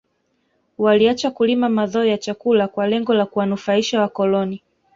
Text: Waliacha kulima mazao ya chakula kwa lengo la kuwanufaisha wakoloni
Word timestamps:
Waliacha 0.77 1.31
kulima 1.31 1.69
mazao 1.69 2.05
ya 2.05 2.17
chakula 2.17 2.67
kwa 2.67 2.87
lengo 2.87 3.13
la 3.13 3.25
kuwanufaisha 3.25 4.01
wakoloni 4.01 4.63